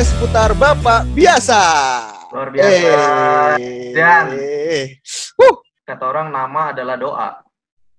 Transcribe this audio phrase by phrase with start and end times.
[0.00, 1.60] Podcast putar Bapak biasa.
[2.32, 2.72] Luar biasa.
[3.60, 3.92] Eh.
[3.92, 4.32] Dan
[5.36, 7.28] Wuh, kata orang nama adalah doa.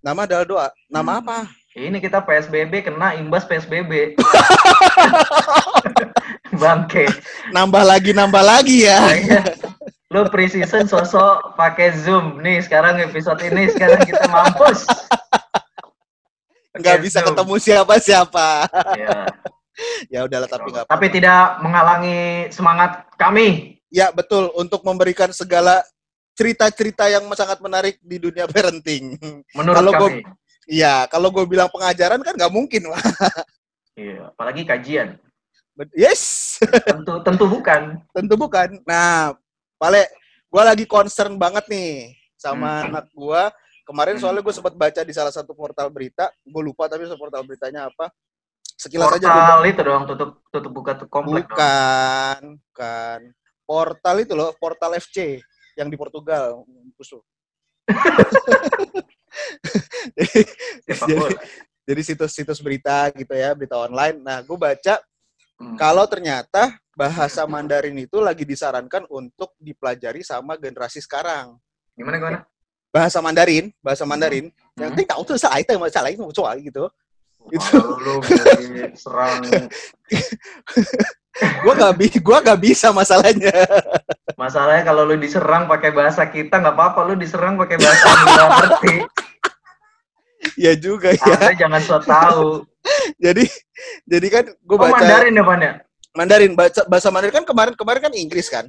[0.01, 0.67] nama adalah doa.
[0.89, 1.21] Nama Hmm.
[1.21, 1.37] apa?
[1.77, 4.17] Ini kita PSBB kena imbas PSBB.
[6.57, 7.05] Bangke.
[7.53, 8.97] Nambah lagi, nambah lagi ya.
[10.09, 12.41] Lu pre-season sosok pakai Zoom.
[12.41, 14.89] Nih sekarang episode ini sekarang kita mampus.
[16.81, 17.29] Nggak bisa Zoom.
[17.29, 18.49] ketemu siapa-siapa.
[18.97, 19.29] Ya.
[20.07, 21.15] Ya udahlah, tapi nggak Tapi apa-apa.
[21.15, 23.79] tidak menghalangi semangat kami.
[23.87, 25.83] Ya betul, untuk memberikan segala
[26.31, 29.15] cerita-cerita yang sangat menarik di dunia parenting.
[29.51, 30.21] Menurut Kalau gua- kami.
[30.65, 32.87] Iya, kalau gue bilang pengajaran kan nggak mungkin.
[33.91, 35.19] Iya, apalagi kajian.
[35.91, 37.97] Yes, Tentu tentu bukan.
[38.13, 38.79] tentu bukan.
[38.85, 39.33] Nah,
[39.75, 40.05] Pale,
[40.45, 42.87] gue lagi concern banget nih sama Hmm.
[42.93, 43.41] anak gue.
[43.81, 44.21] Kemarin Hmm.
[44.21, 48.13] soalnya gue sempat baca di salah satu portal berita, gue lupa tapi portal beritanya apa.
[48.81, 51.53] Sekilas aja gue Portal itu dong tutup tutup buka tuh komplek dong.
[51.53, 53.19] bukan, bukan.
[53.61, 55.37] Portal itu loh, portal FC
[55.77, 56.65] yang di Portugal.
[56.65, 57.21] Lu.
[60.17, 60.41] jadi,
[60.89, 61.13] jadi,
[61.85, 64.17] jadi situs-situs berita gitu ya, berita online.
[64.17, 64.97] Nah, gue baca
[65.61, 65.77] Hmm.
[65.77, 71.53] kalau ternyata bahasa Mandarin itu lagi disarankan untuk dipelajari sama generasi sekarang.
[71.93, 72.39] Gimana gimana?
[72.89, 74.97] Bahasa Mandarin, bahasa Mandarin, yang Hmm.
[74.97, 76.89] penting tahu tuh saya itu masalah itu soal gitu.
[77.49, 77.77] Itu.
[77.97, 78.21] Lu
[78.93, 79.41] serang
[81.63, 83.49] Gua gak bi, gua gak bisa masalahnya.
[84.35, 88.95] masalahnya kalau lu diserang pakai bahasa kita nggak apa-apa lu diserang pakai bahasa yang ngerti
[90.57, 91.21] ya juga ya.
[91.31, 92.65] anda jangan so tahu
[93.15, 93.45] Jadi,
[94.03, 95.73] jadi kan gue oh baca Mandarin ya Pan ya
[96.11, 98.65] Mandarin, baca, bahasa Mandarin kan kemarin kemarin kan Inggris kan,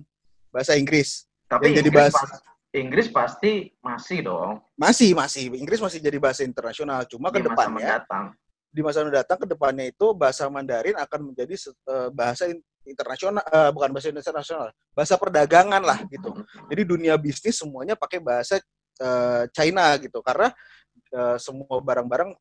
[0.51, 1.25] bahasa Inggris.
[1.47, 6.41] tapi Yang jadi bahasa- pas- Inggris pasti masih dong Masih masih Inggris masih jadi bahasa
[6.41, 7.05] internasional.
[7.05, 8.25] Cuma ke di masa depannya mendatang
[8.73, 13.71] di masa mendatang ke depannya itu bahasa Mandarin akan menjadi eh, bahasa in- internasional eh,
[13.71, 16.33] bukan bahasa internasional, bahasa perdagangan lah gitu.
[16.73, 18.59] Jadi dunia bisnis semuanya pakai bahasa
[18.99, 20.51] eh, China gitu karena
[21.13, 22.33] eh, semua barang-barang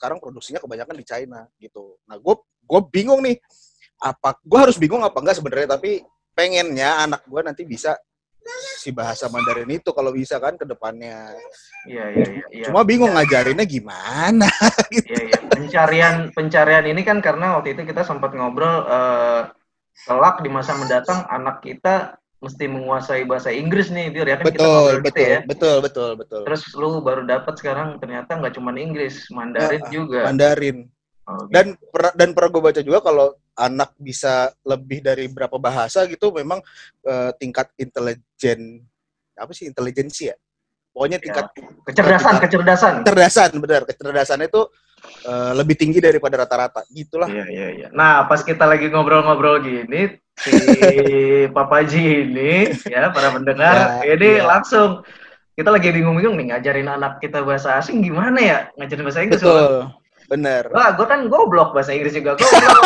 [0.00, 2.00] sekarang produksinya kebanyakan di China gitu.
[2.08, 3.36] Nah, gue gue bingung nih
[4.00, 6.00] apa gue harus bingung apa enggak sebenarnya tapi
[6.32, 8.00] pengennya anak gue nanti bisa
[8.80, 11.32] si bahasa Mandarin itu kalau bisa kan ke depannya.
[11.88, 14.48] iya iya iya iya Cuma bingung ngajarinnya gimana.
[15.10, 19.42] iya iya pencarian pencarian ini kan karena waktu itu kita sempat ngobrol eh,
[20.08, 24.92] kelak di masa mendatang anak kita mesti menguasai bahasa Inggris nih dia kan kita betul,
[24.96, 26.42] gitu betul, ya betul, betul, betul.
[26.48, 30.88] terus lu baru dapat sekarang ternyata nggak cuma Inggris Mandarin Ah, juga Mandarin.
[31.30, 31.54] Oh, gitu.
[31.54, 36.34] Dan per- dan pernah gue baca juga kalau anak bisa lebih dari berapa bahasa gitu
[36.34, 36.58] memang
[37.06, 38.82] eh, tingkat intelijen
[39.38, 40.36] apa sih intelijensi ya?
[40.90, 41.54] Pokoknya tingkat
[41.86, 44.62] kecerdasan kecerdasan kecerdasan benar, kecerdasannya itu
[45.22, 46.82] eh, lebih tinggi daripada rata-rata.
[46.90, 47.30] Gitulah.
[47.30, 47.88] Iya iya iya.
[47.94, 50.50] Nah pas kita lagi ngobrol-ngobrol gini si
[51.56, 54.48] Papa Ji ini ya para pendengar Ya, ini iya.
[54.48, 55.04] langsung
[55.54, 59.44] kita lagi bingung-bingung nih ngajarin anak kita bahasa asing gimana ya ngajarin bahasa Inggris.
[59.44, 59.99] Betul.
[60.30, 60.70] Bener.
[60.70, 62.84] Wah gue kan goblok bahasa Inggris juga goblok.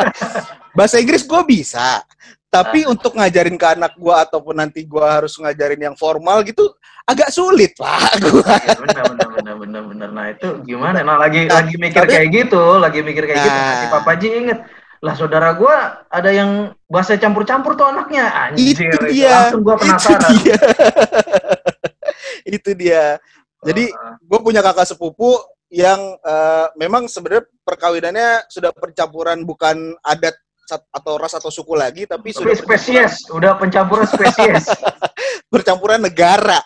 [0.76, 2.00] Bahasa Inggris gue bisa,
[2.46, 6.72] tapi untuk ngajarin ke anak gue ataupun nanti gue harus ngajarin yang formal gitu
[7.04, 8.22] agak sulit pak.
[8.22, 8.46] Gua.
[8.46, 10.08] Iya, bener bener bener bener bener.
[10.08, 11.02] Nah itu gimana?
[11.02, 13.58] Nah lagi Nah, lagi mikir tapi- kayak gitu, lagi mikir kayak gitu.
[13.60, 13.76] Nah.
[13.76, 14.58] Si Papa Ji inget
[15.00, 15.74] lah saudara gue
[16.06, 16.50] ada yang
[16.86, 19.32] bahasa campur-campur tuh anaknya itu anjir dia.
[19.50, 20.58] langsung gue Itu penasaran dia.
[22.56, 23.04] itu dia.
[23.60, 24.12] Jadi Heeh.
[24.22, 25.36] gue punya kakak sepupu
[25.70, 30.34] yang eh, memang sebenarnya perkawinannya sudah percampuran bukan adat
[30.70, 34.70] atau ras atau suku lagi, tapi sudah Tapi spesies, udah pencampuran spesies.
[35.52, 36.62] percampuran negara.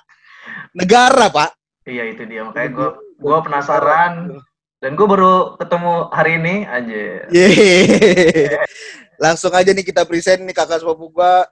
[0.77, 1.51] Negara, Pak.
[1.85, 2.89] iya itu dia makanya gue
[3.21, 4.41] gue penasaran
[4.81, 7.01] dan gue baru ketemu hari ini aja.
[7.29, 7.85] Yeay.
[9.21, 11.45] Langsung aja nih kita present nih kakak sepupu gua.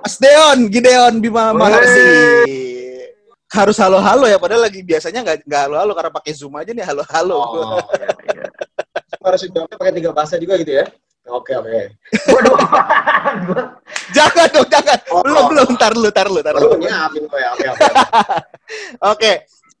[0.00, 1.52] Mas Deon, Gideon Bima.
[1.52, 2.79] Maharsi.
[3.50, 7.38] Harus halo-halo ya, padahal lagi biasanya nggak nggak halo-halo karena pakai Zoom aja nih halo-halo.
[7.42, 8.46] Oh, Iya, iya.
[9.20, 10.86] harus dijawabnya pakai tiga bahasa juga gitu ya?
[11.28, 11.82] Oke, oke.
[12.30, 12.56] Waduh,
[14.16, 14.98] jangan dong, jangan.
[15.10, 15.22] Oh.
[15.26, 15.68] Belum, belum.
[15.76, 16.78] Ntar lu, ntar lu, ntar lu.
[16.78, 17.86] Nyiapin gue ya, oke, oke.
[19.18, 19.32] Oke,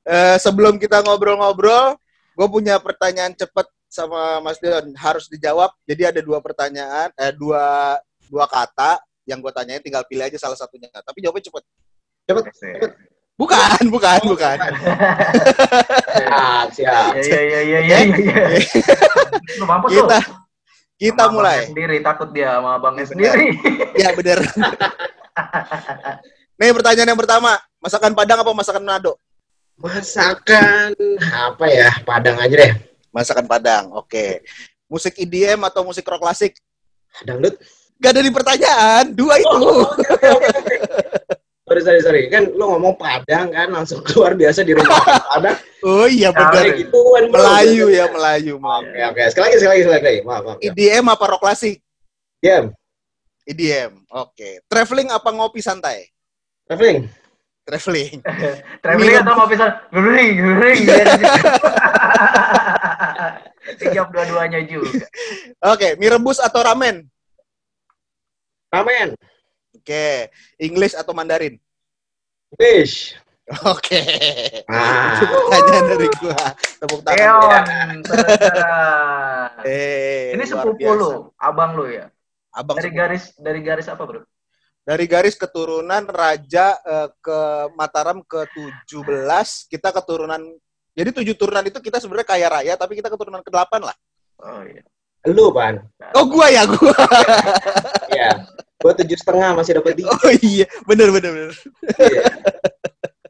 [0.02, 1.94] eh, sebelum kita ngobrol-ngobrol,
[2.34, 4.90] gue punya pertanyaan cepat sama Mas Deon.
[4.98, 5.70] Harus dijawab.
[5.86, 7.94] Jadi ada dua pertanyaan, eh, dua
[8.26, 8.98] dua kata
[9.30, 9.78] yang gue tanyain.
[9.78, 10.90] Tinggal pilih aja salah satunya.
[10.90, 11.64] Tapi jawabnya cepet.
[13.40, 14.58] Bukan, bukan, bukan.
[16.12, 17.16] Siap, siap.
[17.16, 17.98] Iya iya iya iya iya.
[18.04, 18.44] iya.
[19.56, 20.04] Lu mampus lu.
[20.04, 20.20] kita
[21.00, 21.64] kita Sama mulai.
[21.64, 23.12] Sendiri takut dia sama abangnya Benar.
[23.16, 23.48] sendiri.
[23.96, 24.44] Ya bener.
[26.60, 29.16] Nih pertanyaan yang pertama, masakan Padang apa masakan Manado?
[29.80, 30.92] Masakan
[31.32, 31.88] apa ya?
[32.04, 32.76] Padang aja deh.
[33.08, 34.44] Masakan Padang, oke.
[34.84, 36.52] Musik EDM atau musik rock klasik?
[37.24, 37.56] Dangdut.
[37.96, 39.56] Gak ada di pertanyaan, dua itu.
[39.56, 40.52] Oh, oke, oke.
[41.70, 42.22] Sorry, sorry, sorry.
[42.26, 45.54] Kan lu ngomong Padang kan langsung keluar biasa di rumah Padang.
[45.80, 46.76] Oh iya Kayak benar.
[46.76, 47.24] gitu kan.
[47.32, 47.40] bro.
[47.40, 48.54] Melayu ya, Melayu.
[48.60, 49.22] Oke, oke.
[49.32, 50.20] Sekali lagi, sekali lagi, sekali lagi.
[50.28, 50.58] Maaf, maaf.
[50.60, 50.68] Ya.
[50.68, 51.76] EDM apa rock klasik?
[52.44, 52.64] Diam.
[53.48, 53.90] EDM.
[54.12, 54.60] Oke.
[54.68, 56.04] Traveling apa ngopi santai?
[56.68, 57.08] Traveling.
[57.64, 58.20] Traveling.
[58.84, 59.70] Traveling atau mau pisah?
[59.88, 60.82] Bering, bering.
[63.80, 65.06] Dijawab dua-duanya juga.
[65.64, 67.08] Oke, mie rebus atau ramen?
[68.68, 69.16] Ramen.
[69.80, 70.28] Oke.
[70.60, 71.56] English atau Mandarin?
[72.54, 73.16] Fish.
[73.66, 73.98] Oke.
[74.68, 75.16] Ah.
[75.18, 76.44] Itu pertanyaan dari gua.
[76.78, 77.18] Tepuk tangan.
[77.18, 78.68] Eon, saudara.
[79.64, 82.06] Eh, Ini sepupu lu, abang lu ya.
[82.52, 83.00] Abang Dari sepupu.
[83.00, 84.22] garis dari garis apa, Bro?
[84.80, 87.40] dari garis keturunan raja eh, ke
[87.78, 88.42] Mataram ke
[88.90, 89.06] 17,
[89.70, 90.40] kita keturunan
[90.90, 93.94] jadi tujuh turunan itu kita sebenarnya kaya raya, tapi kita keturunan ke-8 lah.
[94.42, 94.82] Oh iya.
[95.30, 95.78] Lu, Pan.
[96.16, 96.96] Oh, gua ya, gua.
[98.10, 98.30] Iya.
[98.80, 100.08] Gua tujuh setengah masih dapat tiga.
[100.08, 101.52] Oh iya, bener bener bener.
[102.00, 102.24] Iya.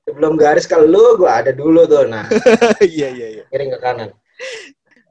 [0.06, 2.06] Sebelum garis ke lu, gua ada dulu tuh.
[2.06, 2.31] Nah,
[2.87, 3.44] iya iya iya.
[3.50, 4.11] miring ke kanan.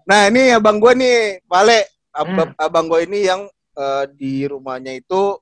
[0.07, 1.85] Nah, ini abang gua nih, Pale.
[2.15, 2.51] Ab- Hmm.
[2.57, 3.45] Abang gua ini yang
[3.77, 5.37] eh, di rumahnya itu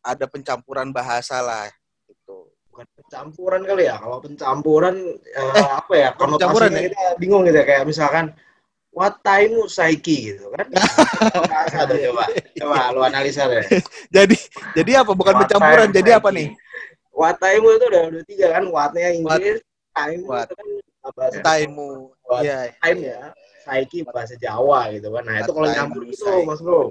[0.00, 1.68] ada pencampuran bahasa lah
[2.08, 2.48] gitu.
[2.72, 3.96] Bukan pencampuran kali ya.
[4.00, 4.96] Kalau pencampuran
[5.32, 6.08] eh, apa ya?
[6.12, 6.88] pencampuran Konotasinya ya?
[6.92, 7.66] kita bingung gitu ya.
[7.68, 8.24] Kayak misalkan
[8.90, 10.66] What time Saiki gitu kan?
[11.86, 12.24] Tuh coba.
[12.58, 13.62] Coba lu analisa deh.
[14.10, 14.34] Jadi
[14.74, 15.14] jadi apa?
[15.14, 16.50] Bukan What pencampuran, jadi apa nih?
[17.14, 18.64] What time itu udah udah tiga kan?
[18.66, 19.62] What-nya Inggris,
[19.94, 20.50] time What?
[20.50, 20.68] itu kan
[21.14, 22.10] bahasa Time-mu.
[22.26, 22.58] What Iya.
[22.82, 23.20] time ya.
[23.62, 25.22] Saiki bahasa Jawa gitu kan.
[25.22, 26.46] Nah, itu kalau What nyampur gitu, Saiki.
[26.48, 26.82] Mas Bro.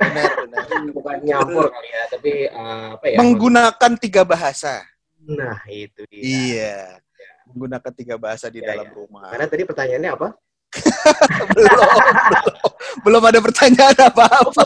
[0.00, 0.64] Benar benar.
[0.96, 3.16] Bukan nyampur kali ya, tapi eh, apa ya?
[3.20, 4.80] Menggunakan tiga bahasa.
[5.28, 6.22] Nah, itu dia.
[6.24, 6.76] Iya.
[7.52, 8.96] Menggunakan tiga bahasa di Iya, dalam iya.
[8.96, 9.28] rumah.
[9.28, 10.28] Karena tadi pertanyaannya apa?
[11.54, 12.72] Belum, belum,
[13.04, 14.62] belum ada pertanyaan apa-apa.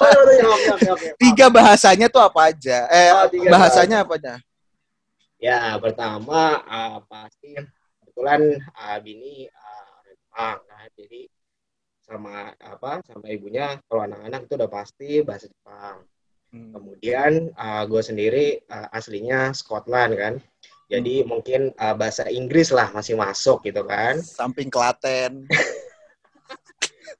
[0.95, 1.09] oke.
[1.21, 2.89] Tiga bahasanya tuh apa aja?
[2.89, 4.35] Eh, Oh, tiga bahasanya apa aja?
[5.39, 7.55] Ya, pertama uh, pasti
[8.03, 10.89] kebetulan uh, bini uh, Jepang kan.
[10.99, 11.31] Jadi
[12.09, 16.03] sama apa sama ibunya kalau anak-anak itu udah pasti bahasa Jepang.
[16.49, 16.73] Hmm.
[16.73, 20.35] Kemudian uh, gue sendiri uh, aslinya Scotland kan.
[20.89, 24.19] Jadi mungkin uh, bahasa Inggris lah masih masuk gitu kan.
[24.25, 25.45] Samping Klaten.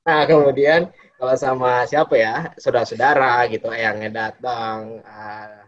[0.08, 0.88] Nah, kemudian
[1.20, 2.34] kalau sama siapa ya?
[2.56, 5.60] Saudara-saudara gitu yang datang uh,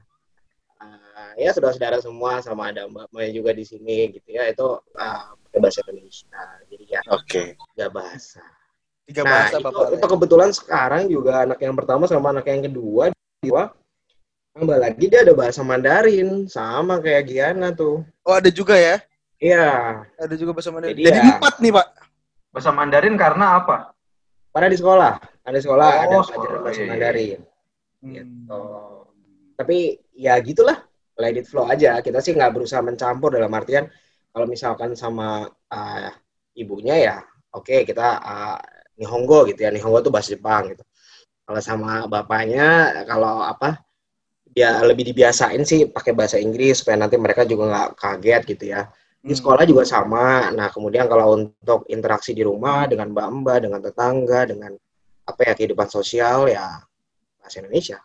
[0.81, 4.49] uh, ya saudara-saudara semua sama ada Mbak Maya juga di sini gitu ya.
[4.49, 6.41] Itu uh, pakai bahasa Indonesia.
[6.73, 7.61] Jadi ya Oke.
[7.77, 8.41] tiga bahasa.
[9.05, 9.87] Tiga Nah, bahasa itu, Bapak.
[9.93, 13.13] itu kebetulan sekarang juga anak yang pertama sama anak yang kedua
[13.45, 13.73] dua
[14.57, 18.09] tambah lagi dia ada bahasa Mandarin sama kayak Giana tuh.
[18.25, 19.05] Oh, ada juga ya?
[19.37, 20.97] Iya, Ada juga bahasa Mandarin.
[20.97, 21.87] Jadi Jadi, ya- empat nih, Pak.
[22.57, 23.77] Bahasa Mandarin karena apa?
[24.50, 25.12] Pada di sekolah,
[25.47, 26.91] ada sekolah ada Oh, pelajaran sekolah, bahasa iya, iya.
[26.91, 27.41] Mandarin.
[28.00, 28.12] Hmm.
[28.14, 28.62] Gitu.
[29.56, 29.79] Tapi
[30.17, 30.79] ya gitulah,
[31.19, 32.02] let it flow aja.
[32.02, 33.87] Kita sih nggak berusaha mencampur dalam artian
[34.31, 36.11] kalau misalkan sama uh,
[36.55, 37.17] ibunya ya,
[37.55, 38.58] oke kita uh,
[38.99, 39.70] Nihongo gitu ya.
[39.70, 40.85] Nihongo tuh bahasa Jepang gitu.
[41.47, 43.83] Kalau sama bapaknya, kalau apa
[44.50, 48.90] dia lebih dibiasain sih pakai bahasa Inggris supaya nanti mereka juga nggak kaget gitu ya.
[49.21, 49.39] Di Hmm.
[49.39, 50.49] sekolah juga sama.
[50.49, 54.73] Nah, kemudian kalau untuk interaksi di rumah dengan mbak-mbak, dengan tetangga, dengan
[55.29, 56.81] apa ya kehidupan sosial ya
[57.37, 58.00] bahasa Indonesia.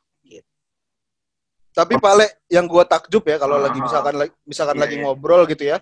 [1.75, 3.84] Tapi Pak Le, yang gua takjub ya kalau lagi Ah.
[3.84, 5.03] misalkan lagi- misalkan Iya, lagi iya.
[5.03, 5.77] ngobrol gitu ya.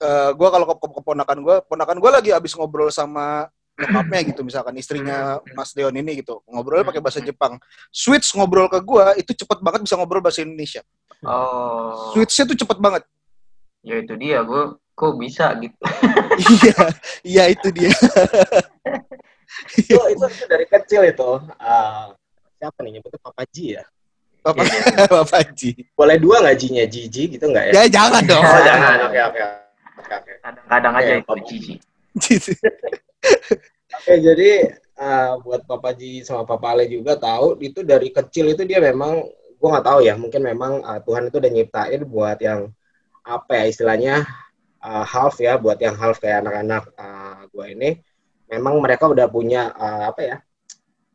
[0.00, 4.40] Eh gua kalau ke, ke keponakan gua, ponakan gua lagi abis ngobrol sama nyokapnya gitu
[4.40, 6.40] misalkan istrinya Mas Deon ini gitu.
[6.48, 7.60] Ngobrolnya pakai bahasa Jepang.
[7.92, 10.80] Switch ngobrol ke gua itu cepet banget bisa ngobrol bahasa Indonesia.
[11.20, 13.04] Oh, Switchnya tuh cepet banget.
[13.86, 14.42] Ya itu dia.
[14.42, 14.62] Gue
[14.92, 15.76] kok bisa gitu.
[16.58, 16.76] iya,
[17.22, 17.92] iya itu dia.
[19.76, 22.06] itu, itu, itu dari kecil itu uh,
[22.56, 23.84] siapa nih nyebutnya Papa Ji ya
[24.40, 25.04] Bapak, Iya.
[25.16, 25.70] Bapak Haji.
[25.92, 28.44] boleh dua nggak Ji-nya Jiji gitu nggak ya Ya jangan dong.
[28.44, 29.42] oh jangan oke oke
[30.38, 31.42] Kadang-kadang aja Iya, itu Papa.
[31.44, 31.74] cici.
[33.96, 34.50] Oke, jadi
[34.96, 39.24] uh, buat Papa Ji sama Papa Ale juga tahu itu dari kecil itu dia memang
[39.58, 42.70] gua nggak tahu ya mungkin memang uh, Tuhan itu udah nyiptain buat yang
[43.26, 44.14] apa ya istilahnya
[44.80, 47.98] uh, half ya buat yang half kayak anak-anak uh, gua ini
[48.46, 50.36] memang mereka udah punya uh, apa ya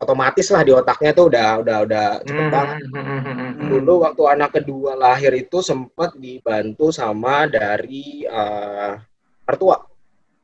[0.02, 2.78] otomatis lah di otaknya tuh udah udah udah cepet Hmm, banget.
[2.90, 8.98] hmm, hmm, dulu waktu anak kedua lahir itu sempat dibantu sama dari uh,
[9.46, 9.78] mertua.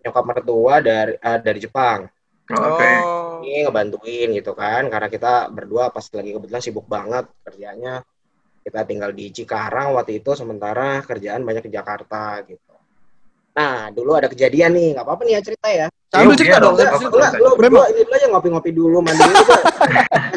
[0.05, 2.05] Nyokap mertua dari uh, dari Jepang.
[2.47, 2.91] Oke.
[3.03, 3.43] Oh.
[3.43, 8.01] ini ngebantuin gitu kan karena kita berdua pas lagi kebetulan sibuk banget kerjanya
[8.67, 12.59] kita tinggal di Cikarang waktu itu sementara kerjaan banyak di Jakarta gitu
[13.57, 15.89] Nah, dulu ada kejadian nih, nggak apa-apa nih ya cerita ya.
[16.13, 16.69] Sambil Yuk, cerita iya dong.
[16.69, 17.01] dong, Sambil apa-apa.
[17.01, 17.17] cerita.
[17.17, 17.73] Enggak, lu Bremo.
[17.73, 19.59] gua ini dulu aja ngopi-ngopi dulu, mandi dulu gua.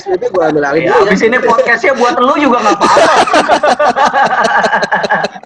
[0.01, 1.05] SPP gua ambil alih Ya, dulu ya.
[1.05, 3.13] abis ini podcastnya buat lu juga nggak apa-apa.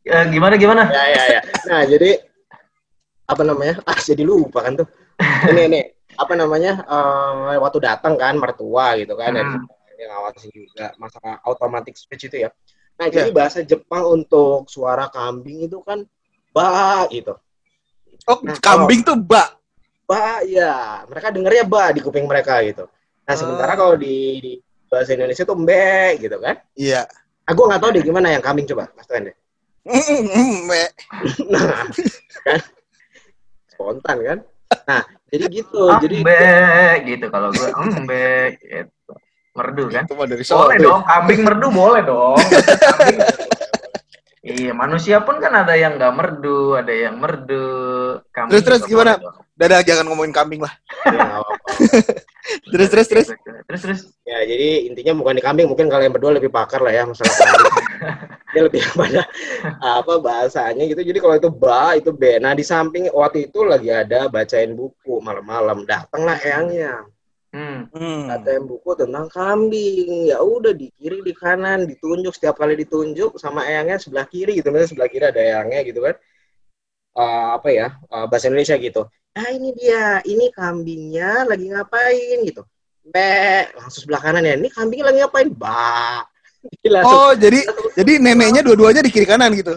[0.00, 0.82] Ya, gimana gimana?
[0.90, 1.40] Ya, ya, ya.
[1.70, 2.18] Nah, jadi
[3.24, 3.80] apa namanya?
[3.86, 4.88] Ah, jadi lupa kan tuh.
[5.48, 5.80] Ini ini
[6.12, 6.82] apa namanya?
[6.82, 9.64] eh, waktu datang kan mertua gitu kan Hmm.
[10.00, 12.50] Yang ngawasin juga masalah automatic switch itu ya.
[12.96, 16.04] Nah, jadi bahasa Jepang untuk suara kambing itu kan
[16.52, 17.36] ba gitu.
[18.28, 19.56] Oh, Nah, kambing tuh bak.
[20.04, 22.88] Ba ya, mereka dengernya ba di kuping mereka gitu.
[23.24, 24.52] Nah, sementara kalau di, di
[24.90, 26.56] bahasa Indonesia tuh mbe gitu kan.
[26.74, 27.06] Iya.
[27.46, 29.36] Ah, gua nggak tahu deh gimana yang kambing coba, Mas Tuan deh.
[29.88, 30.82] Mm, me.
[31.48, 31.88] Nah,
[32.44, 32.60] kan
[33.80, 34.38] spontan kan.
[34.84, 35.02] Nah,
[35.32, 35.88] jadi gitu.
[36.04, 36.44] Jadi Embe
[37.08, 39.12] gitu kalau gue embe gitu.
[39.50, 40.04] Merdu kan?
[40.06, 42.38] Itu mah dari Boleh dong, kambing merdu boleh dong.
[42.38, 43.18] Kambing.
[44.40, 47.60] Iya, manusia pun kan ada yang nggak merdu, ada yang merdu.
[48.32, 49.20] Kambing Terus, terus gimana?
[49.20, 49.36] dong.
[49.52, 50.72] Dadah, jangan ngomongin kambing lah.
[51.04, 51.54] ya, apa-apa.
[52.72, 53.26] Terus, terus, terus.
[53.68, 54.00] Terus, terus.
[54.24, 57.74] Ya, jadi intinya bukan di kambing, mungkin kalian berdua lebih pakar lah ya masalah kambing.
[58.56, 59.22] Dia lebih pada
[59.78, 61.04] apa bahasanya gitu.
[61.04, 62.40] Jadi kalau itu ba, itu b.
[62.40, 65.84] Nah, di samping waktu itu lagi ada bacain buku malam-malam.
[65.84, 67.04] Datanglah eyangnya.
[67.50, 67.90] Hmm.
[67.90, 68.30] Hmm.
[68.30, 70.30] Bacain buku tentang kambing.
[70.30, 74.70] Ya udah di kiri, di kanan, ditunjuk setiap kali ditunjuk sama eyangnya sebelah kiri gitu.
[74.70, 76.14] Misalnya sebelah kiri ada eyangnya gitu kan.
[77.10, 77.88] Eh, apa ya?
[77.98, 79.02] eh, bahasa Indonesia gitu.
[79.34, 80.22] Nah, ini dia.
[80.22, 82.62] Ini kambingnya lagi ngapain gitu.
[83.02, 84.54] Be, langsung sebelah kanan ya.
[84.54, 85.48] Ini kambingnya lagi ngapain?
[85.50, 86.22] Ba.
[86.62, 87.60] Jadi langsung Oh, jadi
[87.98, 89.74] jadi neneknya dua-duanya di kiri kanan gitu.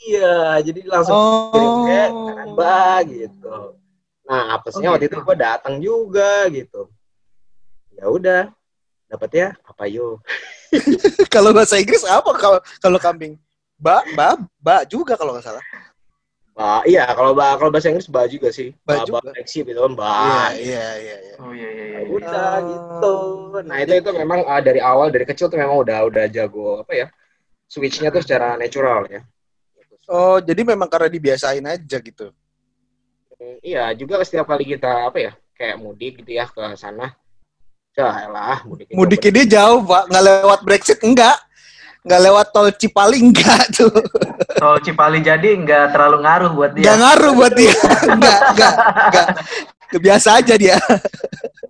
[0.00, 1.52] Iya, jadi langsung Oh.
[1.52, 2.00] kirim ke
[2.32, 3.76] kanan ba gitu.
[4.24, 5.20] Nah, apesnya Oh, waktu gitu.
[5.20, 6.88] itu gue datang juga gitu.
[8.00, 8.42] Ya udah,
[9.12, 10.16] dapetnya apa yo?
[11.34, 13.36] kalau bahasa Inggris apa kalau kalau kambing?
[13.76, 15.64] Ba, ba, ba juga kalau nggak salah.
[16.56, 18.72] Ba, iya kalau ba, kalau bahasa Inggris ba juga sih.
[18.88, 19.30] Ba Ba, ba, juga.
[19.36, 20.08] flexi gitu kan ba.
[20.08, 21.34] Iya, iya, iya, iya.
[21.44, 21.98] Oh iya iya iya.
[22.00, 22.58] Ya udah Ah.
[22.64, 23.12] gitu.
[23.68, 26.92] Nah, itu itu memang ah, dari awal dari kecil tuh memang udah udah jago apa
[26.96, 27.06] ya?
[27.68, 29.20] Switch-nya tuh secara natural ya.
[30.10, 32.32] Oh, jadi memang karena dibiasain aja gitu.
[33.36, 35.32] Hmm, Iya, juga setiap kali kita apa ya?
[35.54, 37.14] Kayak mudik gitu ya ke sana.
[38.00, 38.58] Ya lah,
[38.96, 40.08] mudik dia jauh, Pak.
[40.08, 41.36] Nggak lewat Brexit, enggak.
[42.00, 43.92] Nggak lewat tol Cipali, enggak tuh.
[44.56, 47.02] Tol Cipali jadi nggak terlalu ngaruh buat Nggak dia.
[47.04, 47.74] ngaruh buat dia.
[48.08, 49.26] Enggak, enggak, enggak.
[49.92, 50.76] Kebiasa aja dia.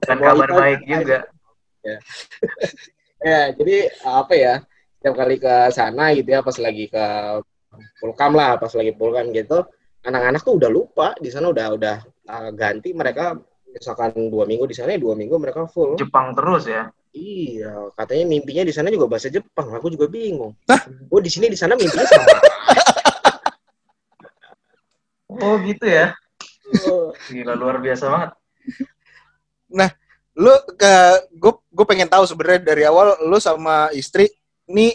[0.06, 1.18] Dan kabar baik juga.
[3.20, 4.54] Ya, jadi apa ya?
[5.00, 7.04] Setiap kali ke sana gitu ya, pas lagi ke
[7.98, 9.64] Pulkam lah, pas lagi Pulkam gitu,
[10.04, 11.96] anak-anak tuh udah lupa di sana udah udah
[12.28, 13.32] uh, ganti mereka
[13.70, 15.94] misalkan dua minggu di sana ya dua minggu mereka full.
[15.96, 16.90] Jepang terus ya.
[17.10, 19.74] Iya, katanya mimpinya di sana juga bahasa Jepang.
[19.74, 20.54] Aku juga bingung.
[20.70, 20.78] Hah?
[21.10, 22.30] Oh, di sini di sana mimpinya sama.
[25.40, 26.12] Oh gitu ya.
[26.90, 28.30] Oh, Gila luar biasa banget.
[30.40, 30.94] Lu ke
[31.36, 34.30] gue gue pengen tahu sebenarnya dari awal lu sama istri
[34.64, 34.94] ini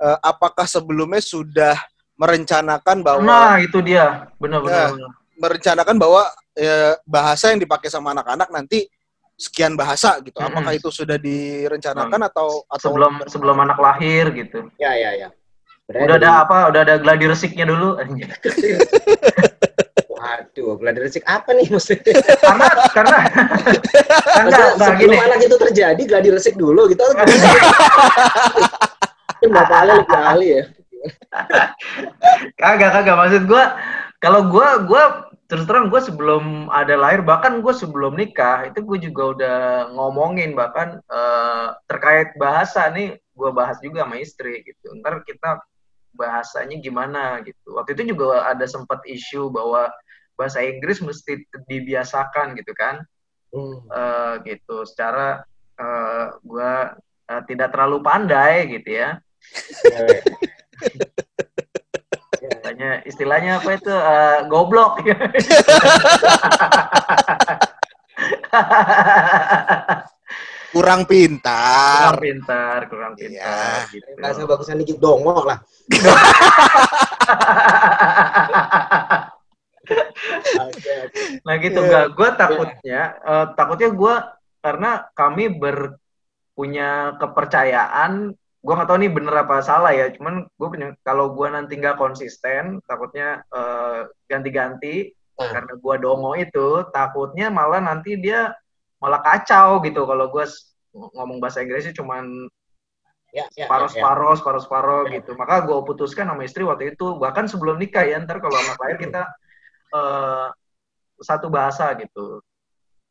[0.00, 1.76] eh, apakah sebelumnya sudah
[2.16, 4.30] merencanakan bahwa Nah itu dia.
[4.40, 4.96] Benar-benar.
[4.96, 5.08] Ya.
[5.36, 6.24] merencanakan bahwa
[6.56, 8.88] eh, bahasa yang dipakai sama anak-anak nanti
[9.36, 10.40] sekian bahasa gitu.
[10.40, 14.72] Apakah itu sudah direncanakan atau atau Sebelum sebelum anak lahir gitu.
[14.80, 15.28] ya, ya, ya.
[15.86, 16.58] Sebenarnya Udah ada apa?
[16.72, 17.94] Udah ada gladi resiknya dulu.
[20.16, 22.16] Waduh, gladi resik apa nih maksudnya?
[22.40, 23.18] karena karena
[24.42, 25.16] enggak enggak sebelum gini.
[25.20, 27.04] anak itu terjadi, gladi resik dulu gitu.
[29.36, 30.62] Kan bapak Ali lebih ahli ya.
[32.58, 33.76] Kagak kagak maksud gua
[34.18, 35.02] kalau gua gua
[35.46, 39.58] terus terang gue sebelum ada lahir bahkan gue sebelum nikah itu gue juga udah
[39.94, 44.96] ngomongin bahkan eh, terkait bahasa nih gue bahas juga sama istri gitu.
[45.00, 45.62] Ntar kita
[46.16, 47.76] bahasanya gimana gitu.
[47.76, 49.92] Waktu itu juga ada sempat isu bahwa
[50.34, 53.04] bahasa Inggris mesti dibiasakan gitu kan.
[53.52, 53.76] Hmm.
[53.86, 54.82] Eh, gitu.
[54.88, 55.44] Secara
[55.78, 56.72] eh, gue
[57.30, 59.18] eh, tidak terlalu pandai gitu ya
[62.86, 62.94] Ya, ya.
[63.02, 65.00] istilahnya apa itu Eh, goblok
[70.70, 72.12] kurang kurang pintar.
[72.20, 75.58] pintar kurang pintar gitu Bahasa bagusan dikit dongo lah.
[81.46, 81.88] Nah gitu Iya.
[81.88, 84.14] gak gue takutnya eh, takutnya gue
[84.58, 85.94] karena kami ber
[86.52, 88.34] punya kepercayaan
[88.66, 90.68] gue nggak tahu nih bener apa salah ya cuman gue
[91.06, 95.52] kalau gue nanti nggak konsisten takutnya eh, ganti-ganti Hmm.
[95.52, 98.56] karena gue dongo itu takutnya malah nanti dia
[98.96, 100.44] malah kacau gitu kalau gue
[101.12, 102.48] ngomong bahasa Inggrisnya cuman
[103.36, 103.96] Ya, ya, separuh ya, ya.
[104.00, 105.20] separuh separuh separuh Ya.
[105.20, 108.80] gitu maka gue putuskan sama istri waktu itu bahkan sebelum nikah ya ntar kalau anak
[108.80, 109.22] lahir kita
[109.92, 110.48] eh,
[111.20, 112.40] satu bahasa gitu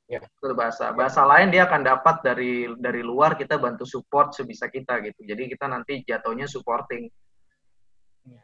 [0.06, 0.22] Ya.
[0.54, 5.26] bahasa bahasa lain dia akan dapat dari dari luar kita bantu support sebisa kita gitu.
[5.26, 7.10] Jadi kita nanti jatuhnya supporting.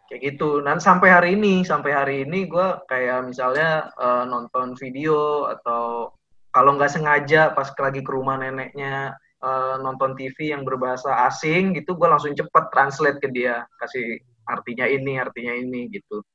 [0.09, 0.65] Kayak gitu.
[0.65, 6.09] Dan sampai hari ini sampai hari ini gue kayak misalnya eh, nonton video atau
[6.49, 9.13] kalau nggak sengaja pas lagi ke rumah neneknya
[9.45, 13.61] eh, nonton TV yang berbahasa asing gitu gue langsung cepet translate ke dia.
[13.77, 14.17] Kasih
[14.49, 16.25] artinya ini artinya ini gitu.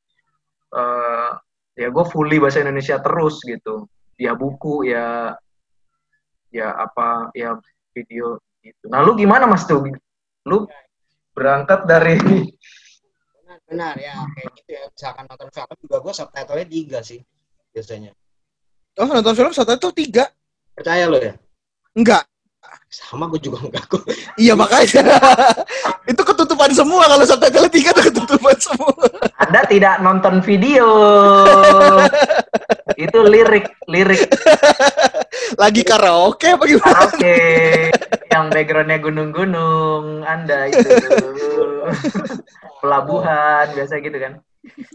[0.71, 1.31] Eh,
[1.83, 5.37] ya gue fully bahasa Indonesia terus gitu ya buku ya
[6.53, 7.57] ya apa ya
[7.93, 9.85] video gitu nah lu gimana mas tuh
[10.49, 10.69] lu
[11.37, 12.17] berangkat dari
[13.47, 14.83] Benar, benar ya kayak gitu ya.
[14.91, 17.21] Misalkan nonton film juga gue subtitlenya tiga sih
[17.71, 18.11] biasanya.
[18.99, 20.25] Oh, nonton film subtitle tiga?
[20.75, 21.39] Percaya lo ya?
[21.95, 22.27] Enggak.
[22.89, 24.03] Sama gue juga enggak kok.
[24.41, 25.03] Iya makanya.
[26.13, 28.95] itu ketutupan semua kalau subtitle tiga tuh ketutupan semua.
[29.43, 30.89] Anda tidak nonton video.
[33.05, 34.25] itu lirik, lirik
[35.61, 36.89] Lagi karaoke apa gimana?
[36.89, 37.39] karaoke
[38.33, 40.25] yang backgroundnya gunung-gunung.
[40.25, 40.89] Anda itu
[42.81, 44.33] pelabuhan biasa gitu kan.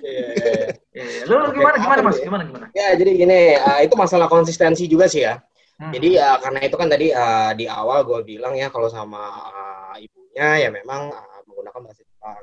[0.04, 0.72] Iya, iya, iya.
[0.92, 1.22] Iya.
[1.32, 2.18] Lu, lu gimana gimana mas?
[2.20, 2.25] ya?
[2.28, 2.66] Gimana gimana?
[2.75, 5.40] Ya jadi gini, uh, itu masalah konsistensi juga sih ya.
[5.82, 5.90] Hmm.
[5.98, 9.18] Jadi uh, karena itu kan tadi uh, di awal gue bilang ya kalau sama
[9.50, 12.38] uh, ibunya ya memang uh, menggunakan bahasa Jepang.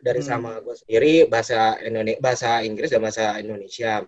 [0.00, 0.28] Dari Hmm.
[0.32, 4.00] sama gue sendiri bahasa Indonesia, bahasa Inggris dan bahasa Indonesia.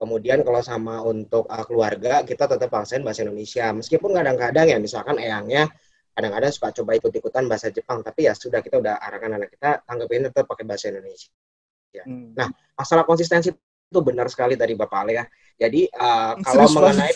[0.00, 3.68] Kemudian kalau sama untuk uh, keluarga kita tetap paksain bahasa Indonesia.
[3.76, 5.68] Meskipun kadang-kadang ya misalkan eyangnya
[6.16, 10.28] kadang-kadang suka coba ikut-ikutan bahasa Jepang, tapi ya sudah kita udah arahkan anak kita tanggapin
[10.32, 11.32] tetap pakai bahasa Indonesia.
[12.08, 12.32] Hmm.
[12.32, 13.52] Nah, masalah konsistensi
[13.92, 15.24] itu benar sekali tadi Bapak Ale ya.
[15.60, 17.12] Jadi uh, kalau Serius mengenai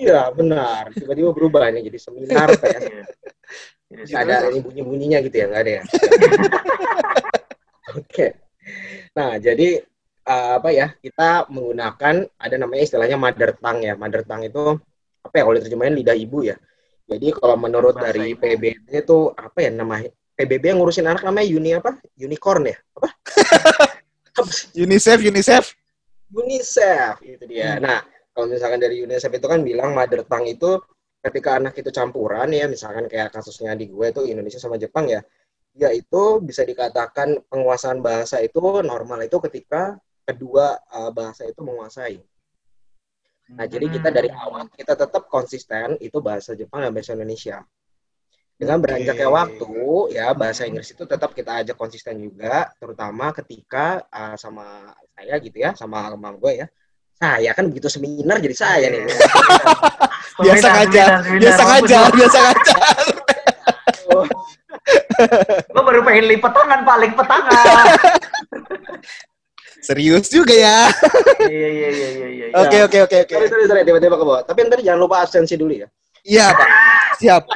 [0.00, 2.80] iya benar, tiba-tiba berubah nih jadi seminar kayak
[3.86, 4.02] Iya.
[4.02, 5.82] Iya, ada ini bunyi-bunyinya gitu ya, nggak ada ya.
[8.02, 8.26] Oke.
[9.14, 9.78] Nah, jadi
[10.26, 10.90] uh, apa ya?
[10.98, 13.94] Kita menggunakan ada namanya istilahnya mother tongue ya.
[13.94, 14.74] Mother tongue itu
[15.22, 16.58] apa ya kalau diterjemahin lidah ibu ya.
[17.06, 18.42] Jadi kalau menurut Bahasa dari ibu.
[18.42, 20.10] PBB itu apa ya namanya?
[20.34, 21.94] PBB yang ngurusin anak namanya uni apa?
[22.18, 22.76] Unicorn ya?
[22.98, 23.08] Apa?
[24.84, 25.75] UNICEF, UNICEF.
[26.34, 27.78] UNICEF itu dia.
[27.78, 28.02] Nah,
[28.34, 30.80] kalau misalkan dari UNICEF itu kan bilang mother tongue itu
[31.22, 35.20] ketika anak itu campuran ya, misalkan kayak kasusnya di gue itu Indonesia sama Jepang ya,
[35.74, 42.18] ya itu bisa dikatakan penguasaan bahasa itu normal itu ketika kedua uh, bahasa itu menguasai.
[43.46, 44.42] Nah, jadi kita dari Hmm.
[44.42, 47.62] awal kita tetap konsisten itu bahasa Jepang dan bahasa Indonesia.
[48.56, 49.36] Dengan beranjaknya Oke.
[49.36, 49.72] waktu,
[50.16, 55.56] ya bahasa Inggris itu tetap kita ajak konsisten juga, terutama ketika uh, sama saya gitu
[55.56, 56.68] ya, sama teman gue ya.
[57.16, 59.08] Saya kan begitu seminar jadi saya nih.
[60.36, 61.04] Biasa Seminar, aja,
[61.40, 62.76] biasa aja, biasa aja.
[65.72, 67.56] Gua baru pengen lipat tangan, Pak, lipat tangan.
[69.86, 70.92] Serius juga ya.
[71.40, 72.52] Iya, iya, iya, iya, iya.
[72.52, 73.32] Oke, oke, oke, oke.
[73.32, 74.44] Sorry, sorry, sorry, tiba-tiba ke bawah.
[74.44, 75.88] Tapi ntar jangan lupa absensi dulu ya.
[76.20, 76.68] Iya, Pak.
[77.16, 77.48] Siap.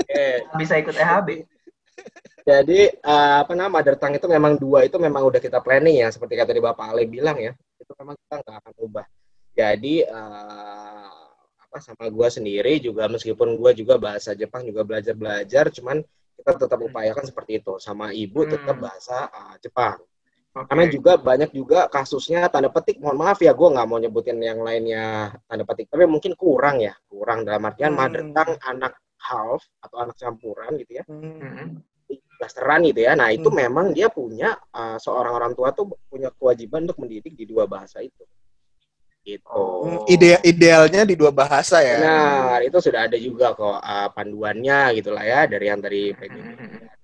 [0.00, 0.48] Oke.
[0.56, 1.44] Bisa ikut EHB.
[2.50, 6.10] Jadi eh, apa nama mother tongue itu memang dua itu memang udah kita planning ya
[6.10, 9.06] seperti kata tadi Bapak Ale bilang ya itu memang kita nggak akan ubah.
[9.54, 11.10] Jadi eh,
[11.62, 16.02] apa sama gua sendiri juga meskipun gua juga bahasa Jepang juga belajar belajar cuman
[16.34, 18.84] kita tetap upayakan seperti itu sama ibu tetap Hmm.
[18.90, 20.02] bahasa eh, Jepang.
[20.50, 20.66] Oke.
[20.66, 24.58] Karena juga banyak juga kasusnya tanda petik mohon maaf ya gua nggak mau nyebutin yang
[24.66, 28.00] lainnya tanda petik tapi mungkin kurang ya kurang dalam artian Hmm.
[28.02, 31.76] mother tongue anak half atau anak campuran gitu ya Mm-mm.
[32.40, 33.12] Blasteran gitu ya.
[33.12, 33.60] Nah, itu Hmm.
[33.68, 38.00] memang dia punya uh, seorang orang tua tuh punya kewajiban untuk mendidik di dua bahasa
[38.00, 38.24] itu.
[39.20, 39.44] Gitu.
[39.52, 39.84] Oh.
[39.84, 42.00] Hmm, Ide idealnya di dua bahasa ya.
[42.00, 45.84] Nah, itu sudah ada juga kok uh, panduannya gitulah ya dari yang.
[45.84, 45.92] Nah,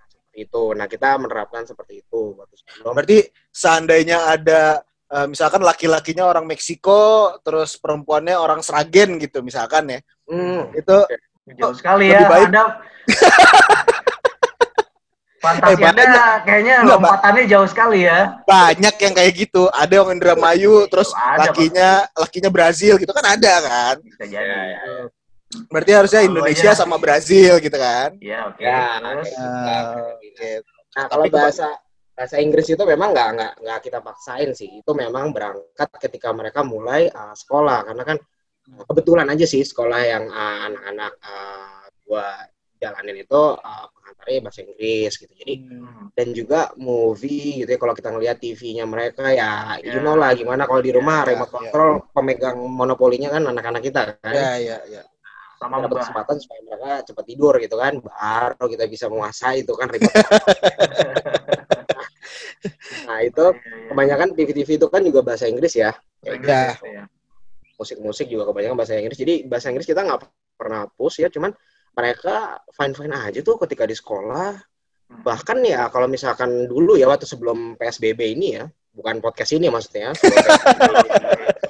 [0.08, 0.62] seperti itu.
[0.72, 2.32] Nah, kita menerapkan seperti itu.
[2.80, 10.00] Berarti seandainya ada eh, misalkan laki-lakinya orang Meksiko, terus perempuannya orang Sragen gitu misalkan ya.
[10.26, 10.72] Hmm.
[10.72, 11.04] Itu
[11.46, 12.30] Jauh sekali Lebih ya.
[12.32, 12.46] baik.
[12.50, 12.64] Anda
[15.46, 18.18] Fantasi Eh, Anda kayaknya Enggak, lompatannya jauh sekali ya.
[18.42, 19.62] banyak yang kayak gitu.
[19.70, 23.94] Ada yang Indramayu, terus Ada, lakinya lakinya Brazil gitu kan ada kan.
[24.00, 24.50] Bisa Ya, jadi.
[24.74, 24.78] ya,
[25.70, 28.18] Berarti harusnya Indonesia aja- sama Brazil gitu kan.
[28.18, 28.60] Iya, oke.
[28.60, 29.82] Ya, Terus kayak Ah,
[30.18, 30.34] gitu.
[30.34, 30.50] Oke.
[30.92, 31.66] Nah, kalau Tapi bahasa
[32.12, 34.80] bahasa Inggris itu memang nggak nggak nggak kita paksain sih.
[34.80, 38.16] Itu memang berangkat ketika mereka mulai uh, sekolah karena kan
[38.72, 42.26] uh, kebetulan aja sih sekolah yang uh, anak-anak uh, gua
[42.76, 43.86] jalanin itu uh,
[44.26, 45.32] pengantarnya bahasa Inggris gitu.
[45.32, 46.04] Jadi Hmm.
[46.12, 49.94] dan juga movie gitu ya kalau kita ngelihat TV-nya mereka ya Ya.
[49.94, 51.52] you know lah gimana kalau di rumah Ya, remote ya.
[51.70, 54.32] control pemegang monopolinya kan anak-anak kita kan.
[54.32, 55.02] Ya, ya, ya.
[55.56, 59.86] sama dapat kesempatan supaya mereka cepat tidur gitu kan baru kita bisa menguasai itu kan
[59.88, 60.12] ribet
[63.08, 63.88] nah itu Iya, iya.
[63.88, 66.34] kebanyakan TV-TV itu kan juga bahasa Inggris ya Ya.
[66.34, 67.02] Inggris, ya.
[67.76, 70.20] musik-musik juga kebanyakan bahasa Inggris jadi bahasa Inggris kita nggak
[70.56, 71.52] pernah push ya cuman
[71.96, 74.60] mereka fine-fine aja tuh ketika di sekolah
[75.06, 75.22] Hmm.
[75.22, 80.10] bahkan ya kalau misalkan dulu ya waktu sebelum PSBB ini ya bukan podcast ini maksudnya.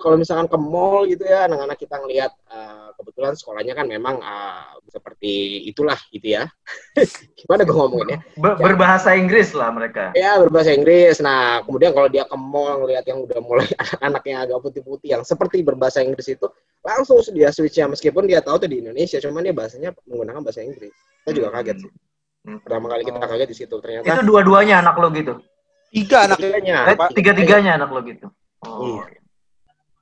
[0.00, 4.64] kalau misalkan ke mall gitu ya anak-anak kita ngelihat eh, kebetulan sekolahnya kan memang eh,
[4.88, 5.32] seperti
[5.68, 6.48] itulah gitu ya
[7.38, 10.10] gimana gue ngomongin ya Ber- berbahasa Inggris lah mereka.
[10.12, 14.38] ya berbahasa Inggris nah kemudian kalau dia ke mall ngelihat yang udah mulai anak-anak yang
[14.42, 16.48] agak putih-putih yang seperti berbahasa Inggris itu
[16.80, 20.64] langsung dia switch ya meskipun dia tahu tuh di Indonesia cuman dia bahasanya menggunakan bahasa
[20.64, 20.90] Inggris
[21.22, 21.92] kita juga kaget sih
[22.40, 22.56] Hmm.
[22.64, 23.28] pertama kali kita Oh.
[23.28, 25.44] kaget di situ ternyata Itu dua-duanya anak lo gitu.
[25.92, 27.12] Tiga anak ketiganya Eh, Apa?
[27.12, 28.32] tiga-tiganya anak lo gitu.
[28.64, 29.04] Oh.
[29.04, 29.19] Iya.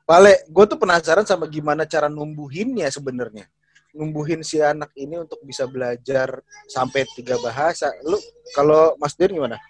[0.09, 3.45] Vale, gue tuh penasaran sama gimana cara numbuhinnya sebenarnya.
[3.93, 7.93] Numbuhin si anak ini untuk bisa belajar sampai tiga bahasa.
[8.09, 8.17] Lu
[8.57, 9.61] kalau Mas Dir gimana?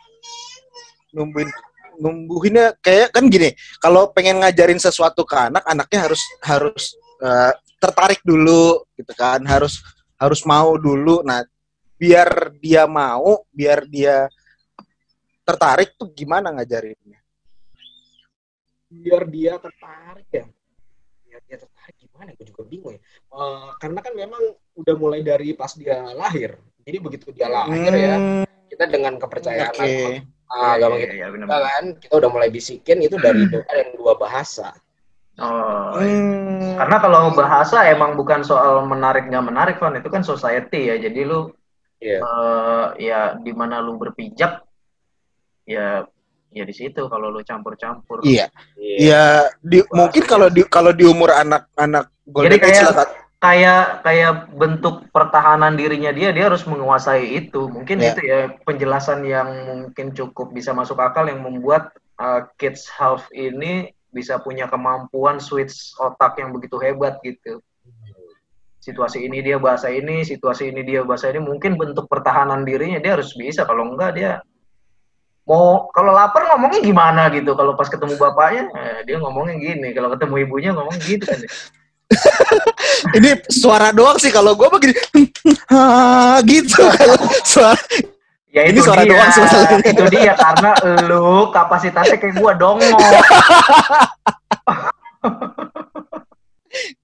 [1.10, 1.50] Numbuhin
[1.98, 3.50] numbuhinnya kayak kan gini,
[3.82, 9.82] kalau pengen ngajarin sesuatu ke anak, anaknya harus harus eh, tertarik dulu gitu kan, harus
[10.14, 11.26] harus mau dulu.
[11.26, 11.42] Nah,
[11.98, 14.30] biar dia mau, biar dia
[15.42, 17.18] tertarik tuh gimana ngajarinnya?
[18.88, 20.44] Biar dia tertarik ya
[21.22, 24.42] biar dia tertarik gimana gue juga bingung ya Eh, karena kan memang
[24.74, 29.72] udah mulai dari pas dia lahir jadi begitu dia lahir ya Hmm, kita dengan kepercayaan
[29.76, 29.84] Oke.
[29.84, 30.24] agama-
[30.72, 31.46] agama Iya, kita iya, benar.
[31.46, 34.72] juga kan kita udah mulai bisikin itu dari doa dan dua bahasa
[35.38, 36.18] Oh, iya.
[36.18, 36.74] Hmm.
[36.82, 39.94] Karena kalau bahasa emang bukan soal menarik nggak menarik, Van.
[39.94, 40.98] Itu kan society ya.
[40.98, 41.54] Jadi lu
[42.02, 42.18] Iya.
[42.18, 44.66] eh, ya di mana lu berpijak
[45.62, 46.02] ya
[46.52, 48.24] ya di situ kalau lu campur-campur.
[48.24, 48.48] Iya.
[48.78, 53.10] Ya, di, mungkin kalau di kalau di umur anak-anak Jadi Golden Age kayak- lah, Kak.
[53.38, 57.70] Kayak kayak bentuk pertahanan dirinya dia dia harus menguasai itu.
[57.70, 58.10] Mungkin Ya.
[58.10, 63.94] itu ya penjelasan yang mungkin cukup bisa masuk akal yang membuat eh, kids half ini
[64.10, 67.62] bisa punya kemampuan switch otak yang begitu hebat gitu.
[68.78, 73.20] situasi ini dia bahasa ini, situasi ini dia bahasa ini, mungkin bentuk pertahanan dirinya dia
[73.20, 73.68] harus bisa.
[73.68, 74.40] Kalau enggak dia
[75.48, 77.56] mau kalau lapar ngomongnya gimana gitu.
[77.56, 79.90] Kalau pas ketemu bapaknya eh, dia ngomongnya gini.
[79.90, 81.40] Kalau ketemu ibunya ngomong gitu kan.
[83.16, 84.96] Ini suara doang sih kalau gua begini
[86.50, 87.76] gitu kalau suara
[88.48, 89.92] Ya Ini suara dia, doang sebenarnya.
[89.92, 90.70] itu dia karena
[91.04, 92.96] lu kapasitasnya kayak gua dongol.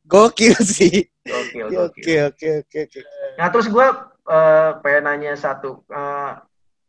[0.06, 1.04] gokil sih.
[1.20, 2.20] Gokil, Oke gokil.
[2.28, 3.00] oke oke oke.
[3.36, 3.86] Nah terus gue
[4.26, 6.30] eh, pengen nanya satu, Eh,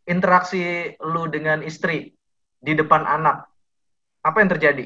[0.06, 2.14] interaksi lu dengan istri
[2.62, 3.46] di depan anak,
[4.26, 4.86] apa yang terjadi?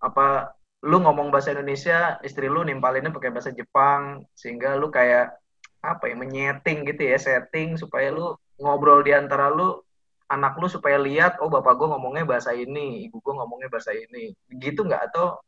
[0.00, 0.52] Apa
[0.84, 5.36] lu ngomong bahasa Indonesia, istri lu nimpalinnya pakai bahasa Jepang, sehingga lu kayak
[5.80, 9.80] apa ya menyeting gitu ya, setting supaya lu ngobrol di antara lu,
[10.28, 14.34] anak lu supaya lihat, oh bapak gue ngomongnya bahasa ini, ibu gue ngomongnya bahasa ini,
[14.52, 15.38] gitu nggak atau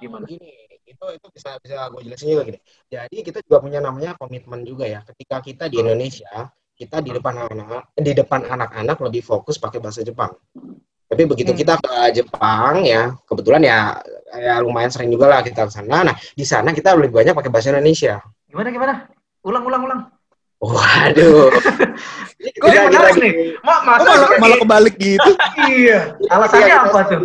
[0.00, 0.28] gimana?
[0.28, 0.52] Begini,
[0.86, 2.60] itu itu bisa bisa gue jelasin juga gini.
[2.86, 5.02] Jadi kita juga punya namanya komitmen juga ya.
[5.02, 10.04] Ketika kita di Indonesia, kita di depan anak di depan anak-anak lebih fokus pakai bahasa
[10.04, 10.36] Jepang.
[11.06, 11.58] Tapi begitu Hmm.
[11.58, 13.78] kita ke Jepang ya, kebetulan ya,
[14.34, 16.04] ya lumayan sering juga lah kita ke sana.
[16.04, 18.20] Nah, di sana kita lebih banyak pakai bahasa Indonesia.
[18.44, 18.94] Gimana gimana?
[19.40, 20.00] Ulang ulang ulang.
[20.58, 21.48] Waduh.
[22.60, 23.32] Kok Ketika menarik kita- nih?
[23.56, 25.30] Kok masa malah, malah kebalik gitu.
[25.72, 25.98] Iya.
[26.26, 27.20] Alasannya ketika apa kita- tuh?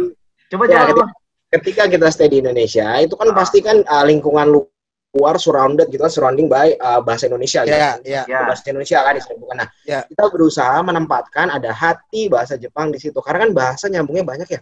[0.52, 0.88] Coba Ya, jawab.
[0.88, 1.06] ketika,
[1.52, 3.36] ketika kita stay di Indonesia, itu kan Ah.
[3.36, 4.70] pasti kan uh, lingkungan lu-
[5.12, 7.76] luar surrounded gitu kan, surrounding by uh, bahasa Indonesia gitu.
[7.76, 8.24] Ya, ya.
[8.28, 8.47] Ya.
[8.47, 9.56] bahasa Indonesia kan disebutkan.
[9.60, 10.08] Nah, Ya.
[10.08, 14.62] kita berusaha menempatkan ada hati bahasa Jepang di situ karena kan bahasa nyambungnya banyak ya.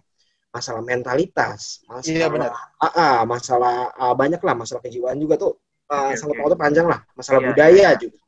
[0.50, 2.50] Masalah mentalitas, masalah Iya, benar.
[2.82, 5.54] Ah, ah, masalah ah, banyak lah masalah kejiwaan juga tuh
[5.94, 6.42] uh, Oke, sangkut oke.
[6.42, 8.20] pautnya panjang lah, masalah Iya, budaya juga.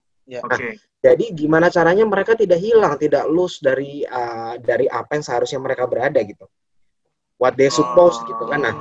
[0.46, 0.66] Oke.
[1.02, 5.90] Jadi gimana caranya mereka tidak hilang, tidak lose dari uh, dari apa yang seharusnya mereka
[5.90, 6.46] berada gitu.
[7.42, 8.62] What they supposed gitu kan.
[8.62, 8.76] Nah,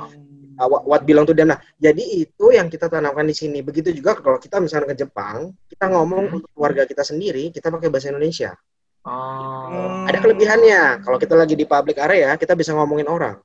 [0.61, 1.49] uh, what, what belong to them.
[1.49, 3.65] Nah, jadi itu yang kita tanamkan di sini.
[3.65, 6.37] Begitu juga kalau kita misalnya ke Jepang, kita ngomong Hmm.
[6.37, 8.53] untuk keluarga kita sendiri, kita pakai bahasa Indonesia.
[9.01, 10.05] Oh.
[10.05, 11.01] Ada kelebihannya.
[11.01, 13.41] Kalau kita lagi di public area, kita bisa ngomongin orang.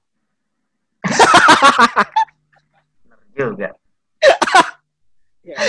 [3.36, 3.72] Juga.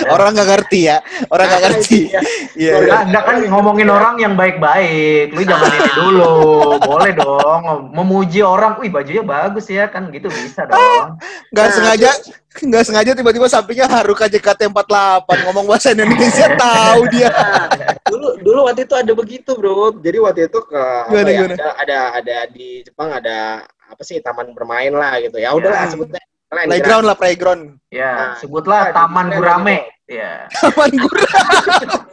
[0.07, 0.97] Orang nggak ngerti ya.
[1.27, 1.99] Orang nggak ngerti.
[2.07, 2.19] Iya.
[2.53, 2.71] Iya.
[2.73, 2.89] Keluarga- iya.
[2.89, 5.31] Nah, Anda kan ngomongin orang yang baik-baik.
[5.31, 6.33] Lu jangan ini dulu.
[6.79, 7.61] Boleh dong.
[7.91, 9.85] Memuji orang, wih bajunya bagus ya.
[9.87, 11.17] Kan gitu bisa dong.
[11.49, 12.11] Nggak Nah, sengaja
[12.57, 17.29] nggak sengaja tiba-tiba sampingnya Haruka JKT48 ngomong bahasa Indonesia tahu dia.
[17.29, 17.69] Nah,
[18.03, 20.01] dulu dulu waktu itu ada begitu, Bro.
[20.01, 21.53] Jadi waktu itu ke Gimana, ya, gimana?
[21.53, 23.37] ada, ada ada di Jepang ada
[23.87, 25.37] apa sih taman bermain lah gitu.
[25.37, 25.91] Ya udahlah Ya.
[25.93, 27.61] sebutnya Kalian Playground lah playground.
[27.91, 29.77] Ya, Nah, sebutlah nah, Taman Gurame.
[30.07, 30.47] Ya.
[30.47, 32.07] Taman gurame.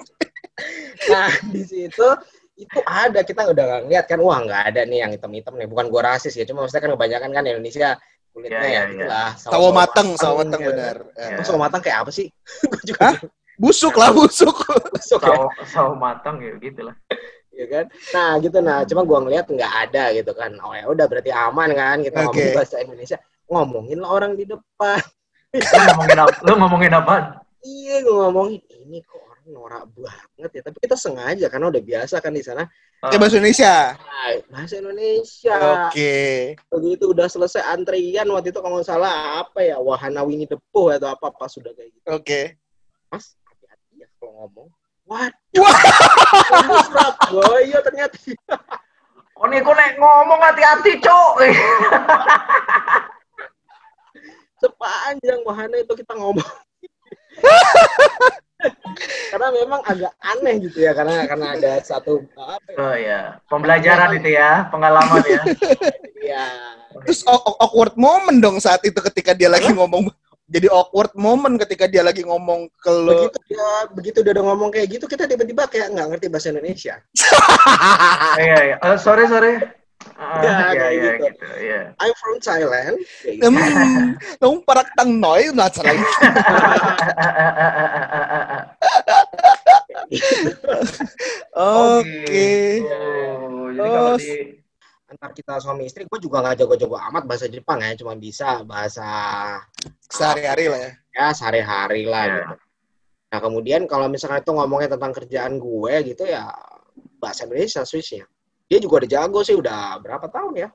[1.11, 2.07] Nah, di situ
[2.55, 6.14] itu ada kita udah ngeliat kan wah nggak ada nih yang hitam-hitam nih bukan gua
[6.14, 7.99] rasis ya cuma maksudnya kan kebanyakan kan Indonesia
[8.31, 10.68] kulitnya Ya, ya, ya, gitulah Sawo mateng, sawo mateng ya.
[10.70, 10.97] benar.
[11.18, 11.27] Ya.
[11.35, 12.31] Emang sawo mateng kayak apa sih
[12.70, 13.09] Gua juga?
[13.59, 14.55] Busuk lah, busuk.
[14.94, 16.94] masuk ya Sawo, sawo matang ya gitu lah.
[17.59, 21.07] ya kan nah gitu nah cuma gua ngeliat nggak ada gitu kan oh ya udah
[21.07, 22.38] berarti aman kan kita Oke.
[22.38, 23.18] ngomong bahasa Indonesia
[23.55, 24.99] ngomongin lah orang di depan
[25.55, 26.35] Lu ngomongin apa?
[26.43, 27.14] Lu ngomongin apa?
[27.62, 32.21] iya gua ngomongin ini kok orang norak banget ya tapi kita sengaja karena udah biasa
[32.21, 32.67] kan di sana
[33.05, 33.93] Ya bahasa Indonesia.
[34.49, 35.57] Bahasa Indonesia
[35.88, 36.57] Oke.
[36.73, 40.88] begitu udah selesai antrian waktu itu kalau nggak salah apa ya wahana Winnie the Pooh
[40.88, 42.40] atau apa apa sudah kayak gitu Oke.
[43.09, 44.69] mas hati-hati ya kalau ngomong
[45.05, 45.77] waduh Wah.
[46.88, 48.17] Surabaya ternyata
[49.35, 51.33] Oh nih kok nek ngomong hati-hati, Cok.
[54.64, 56.48] sepanjang wahana itu kita ngomong
[59.35, 64.11] karena memang agak aneh gitu ya karena karena ada satu apa ya, Oh ya, pembelajaran
[64.16, 65.42] itu ya, pengalaman ya.
[66.33, 66.46] ya
[67.05, 70.09] Terus aw- aw- awkward moment dong saat itu ketika dia lagi ngomong.
[70.46, 73.16] Jadi awkward moment ketika dia lagi ngomong ke lo.
[73.16, 76.94] begitu dia begitu dia udah ngomong kayak gitu kita tiba-tiba kayak nggak ngerti bahasa Indonesia
[78.44, 78.77] Iya, iya.
[78.81, 79.57] Eh, sorry, sorry.
[80.14, 81.25] Ah, Ya, iya, kayak iya, gitu.
[81.27, 81.47] gitu.
[81.59, 81.81] Iya.
[81.99, 82.97] I'm from Thailand.
[83.25, 85.95] Hmm, nung parak tang noy nggak salah.
[91.55, 92.53] Oke.
[92.85, 94.31] Oh, jadi kalau di
[95.11, 99.07] antar kita suami istri gue juga nggak jago-jago amat bahasa Jepang ya cuma bisa bahasa
[100.11, 100.90] Sehari-hari lah ya.
[101.14, 102.35] ya sehari-hari lah Ya.
[102.43, 102.55] gitu.
[103.31, 106.51] Nah kemudian kalau misalkan itu ngomongnya tentang kerjaan gue gitu ya
[107.19, 108.27] bahasa Indonesia Swissnya.
[108.68, 110.68] Dia juga udah jago sih udah berapa tahun ya?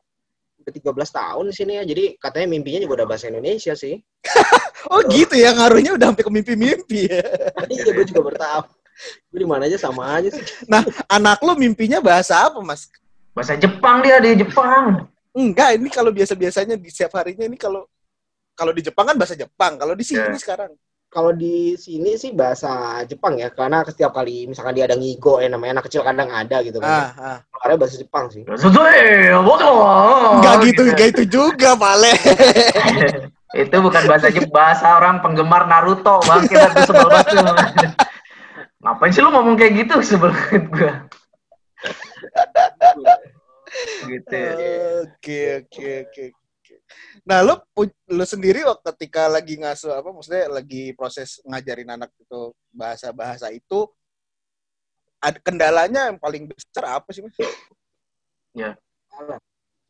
[0.61, 1.83] Udah 13 tahun di sini ya.
[1.87, 3.97] Jadi katanya mimpinya juga udah bahasa Indonesia sih.
[4.87, 7.19] Oh gitu ya ngaruhnya udah sampai ke mimpi-mimpi ya.
[7.67, 8.71] iya gue juga bertahun.
[9.27, 10.39] Gue di mana aja sama aja sih.
[11.11, 12.87] Anak lo mimpinya bahasa apa mas?
[13.35, 15.07] bahasa Jepang dia di Jepang.
[15.31, 17.85] Enggak, ini kalau biasa-biasanya di setiap harinya ini kalau
[18.57, 20.35] kalau di Jepang kan bahasa Jepang, kalau di sini Ya.
[20.35, 20.71] sekarang.
[21.09, 25.49] Kalau di sini sih bahasa Jepang ya, karena setiap kali misalkan dia ada ngigo ya
[25.49, 27.09] namanya anak kecil kadang ada gitu kan.
[27.09, 27.37] Ah, ah.
[27.49, 28.45] Keluarnya bahasa Jepang sih.
[30.37, 32.13] Enggak gitu, enggak itu juga, Pale.
[33.65, 36.45] itu bukan bahasa Jepang, bahasa orang penggemar Naruto, Bang.
[36.45, 37.89] Kita tuh sebel banget.
[38.85, 40.93] Ngapain sih lu ngomong kayak gitu sebel banget gua.
[44.13, 44.41] gitu.
[45.09, 46.25] Oke, oke, oke.
[47.23, 52.09] Nah, lo pu- lo sendiri waktu ketika lagi ngasuh apa maksudnya lagi proses ngajarin anak
[52.17, 53.85] itu bahasa-bahasa itu
[55.19, 57.35] ada kendalanya yang paling besar apa sih, Mas?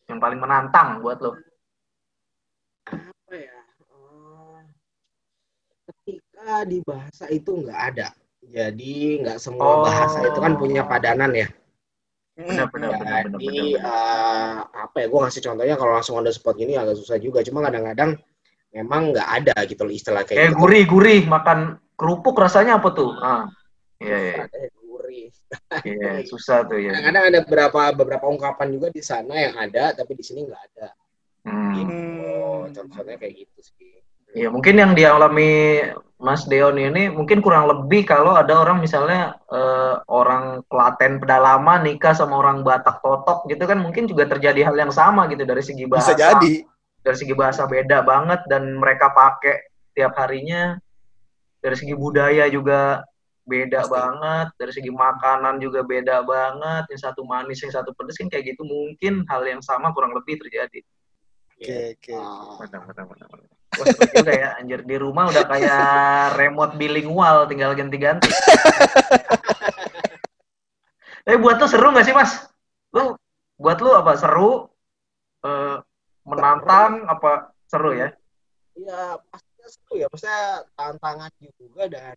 [0.09, 1.38] Yang paling menantang buat lo.
[2.89, 4.59] apa ya eh,
[5.85, 8.09] ketika di bahasa itu nggak ada
[8.41, 9.85] jadi nggak semua Oh.
[9.85, 11.45] bahasa itu kan punya padanan ya
[12.39, 13.84] Benar, benar, benar, jadi benar, benar.
[13.84, 17.43] eh, apa ya gue ngasih contohnya kalau langsung on the spot gini agak susah juga
[17.43, 18.15] cuma kadang-kadang
[18.71, 21.60] memang nggak ada gitu loh istilah kayak Kayak gitu gurih-gurih makan
[21.99, 23.12] kerupuk rasanya apa tuh?
[23.19, 23.43] Ah.
[23.99, 24.36] Iya, iya.
[24.47, 25.28] Ada yang gurih.
[25.84, 26.95] Iya, susah tuh ya.
[26.95, 30.88] kadang-kadang ada beberapa beberapa ungkapan juga di sana yang ada tapi di sini nggak ada
[31.39, 32.19] Hmm.
[32.19, 34.04] oh contohnya kayak gitu sih
[34.36, 35.82] Ya mungkin yang dialami
[36.19, 42.12] Mas Deon ini mungkin kurang lebih kalau ada orang misalnya eh, orang Klaten pedalaman nikah
[42.12, 45.88] sama orang Batak Totok gitu kan mungkin juga terjadi hal yang sama gitu dari segi
[45.88, 46.12] bahasa.
[46.12, 46.67] Bisa jadi.
[46.99, 50.75] Dari segi bahasa beda banget dan mereka pakai tiap harinya.
[51.63, 52.99] Dari segi budaya juga
[53.47, 53.95] beda Pasti.
[53.95, 56.84] banget, dari segi makanan juga beda banget.
[56.91, 60.36] Yang satu manis, yang satu pedes kan kayak gitu mungkin hal yang sama kurang lebih
[60.36, 60.84] terjadi.
[61.60, 62.15] Oke, oke.
[62.15, 63.48] Ah, Benar, benar, benar, benar.
[63.76, 64.80] Wah, juga ya, anjir.
[64.88, 68.32] Di rumah udah kayak remote bilingual, tinggal ganti-ganti.
[71.28, 72.48] Tapi buat lu seru gak sih, Mas?
[72.95, 73.19] Lu,
[73.60, 74.15] buat lu apa?
[74.15, 74.72] Seru?
[75.43, 75.78] Eh,
[76.24, 77.04] menantang?
[77.12, 78.15] Apa seru ya?
[78.80, 82.15] ya pastinya seru ya maksudnya tantangan juga dan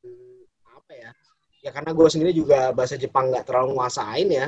[0.63, 1.11] apa ya
[1.63, 4.47] ya karena gue sendiri juga bahasa Jepang nggak terlalu nguasain ya.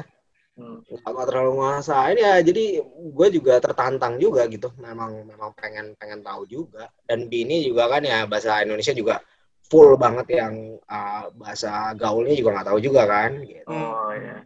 [0.54, 6.22] Nggak nggak terlalu nguasain ya jadi gue juga tertantang juga gitu memang memang pengen pengen
[6.22, 9.18] tahu juga dan bini juga kan ya bahasa Indonesia juga
[9.66, 13.66] full banget yang uh, bahasa gaulnya juga nggak tahu juga kan gitu.
[13.72, 14.44] Oh, iya.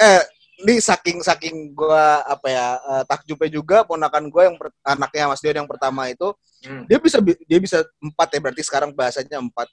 [0.00, 0.22] Eh,
[0.66, 5.40] ini saking saking gua apa ya eh, takjubnya juga ponakan gua yang per- anaknya Mas
[5.40, 6.28] Dion yang pertama itu
[6.60, 6.84] Hmm.
[6.84, 9.64] dia bisa bi- dia bisa empat ya berarti sekarang bahasanya empat.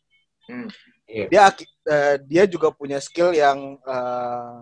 [0.47, 0.71] Hmm.
[1.03, 1.27] Iya.
[1.27, 1.41] Dia
[1.91, 4.57] eh, dia juga punya skill yang eh,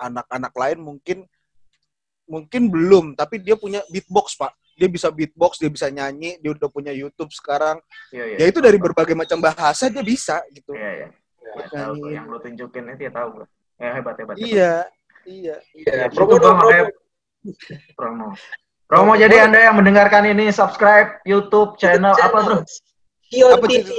[0.00, 1.18] anak-anak lain mungkin
[2.24, 6.72] mungkin belum tapi dia punya beatbox pak dia bisa beatbox, dia bisa nyanyi, dia udah
[6.72, 7.76] punya YouTube sekarang.
[8.08, 8.36] Iya, iya.
[8.40, 10.72] Ya itu dari berbagai macam bahasa dia bisa gitu.
[10.72, 11.08] Iya, iya.
[11.52, 13.46] Gua tahu tuh, yang lu tunjukin itu ya tahu gue.
[13.76, 14.34] Ya hebat hebat.
[14.40, 14.48] hebat.
[14.48, 14.74] Iya,
[15.28, 15.56] iya.
[15.76, 16.88] Iya, Ya, promo dong, promo.
[17.92, 18.26] promo.
[18.88, 22.58] Promo jadi Anda yang mendengarkan ini subscribe YouTube channel apa bro?
[23.30, 23.92] Sion Apa TV,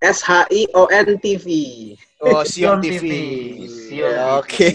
[0.00, 1.46] S H I O N TV.
[2.20, 3.00] Oh, Sion TV.
[3.00, 3.06] TV.
[3.96, 4.36] Ya, TV.
[4.44, 4.70] Oke.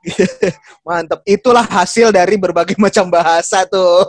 [0.86, 1.20] Mantap.
[1.24, 4.04] Itulah hasil dari berbagai macam bahasa tuh.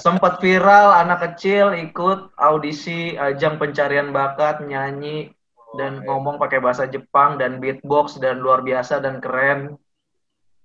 [0.00, 5.32] Sempat viral anak kecil ikut audisi ajang pencarian bakat nyanyi
[5.74, 9.76] dan ngomong pakai bahasa Jepang dan beatbox dan luar biasa dan keren.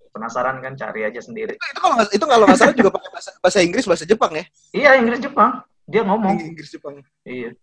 [0.10, 1.56] Penasaran kan cari aja sendiri.
[1.56, 4.44] Itu kalau nggak- itu kalau nggak salah juga pakai bahasa, bahasa Inggris, bahasa Jepang ya.
[4.74, 5.62] Iya Inggris Jepang.
[5.86, 6.36] Dia ngomong.
[6.44, 7.00] Inggris Jepang.
[7.24, 7.54] Iya.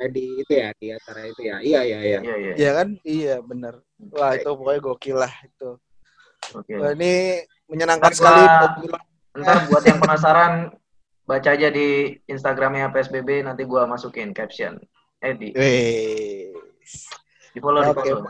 [0.00, 1.56] Di itu ya, di acara itu ya.
[1.62, 2.18] Iya, iya, iya.
[2.20, 2.54] Iya iya.
[2.56, 2.88] Iya kan?
[3.04, 3.74] Iya, benar.
[4.10, 5.70] Wah, itu pokoknya gokil lah itu.
[6.56, 6.74] Oke.
[6.78, 9.04] Wah, ini menyenangkan Ntar sekali gua-.
[9.38, 10.52] Ntar buat yang penasaran
[11.22, 14.76] baca aja di Instagramnya PSBB nanti gua masukin caption.
[15.22, 16.50] Eh di Wih.
[17.54, 18.10] di follow di Oke.
[18.10, 18.26] follow.